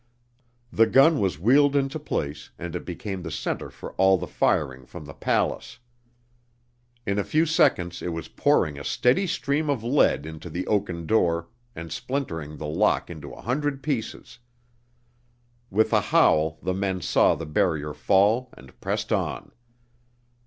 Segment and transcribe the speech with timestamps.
[0.73, 4.87] The gun was wheeled into place and it became the center for all the firing
[4.87, 5.77] from the palace.
[7.05, 11.05] In a few seconds it was pouring a steady stream of lead into the oaken
[11.05, 14.39] door and splintering the lock into a hundred pieces.
[15.69, 19.51] With a howl the men saw the barrier fall and pressed on.